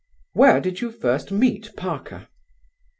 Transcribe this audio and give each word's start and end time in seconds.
"Where 0.33 0.59
did 0.59 0.81
you 0.81 0.89
first 0.91 1.31
meet 1.31 1.75
Parker?" 1.77 2.25